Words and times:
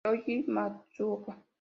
Ryosuke 0.03 0.33
Matsuoka 0.55 1.31